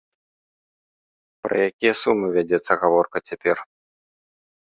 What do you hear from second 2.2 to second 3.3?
вядзецца гаворка